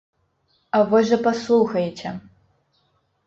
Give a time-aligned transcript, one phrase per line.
[0.77, 2.09] А вось жа паслухаеце.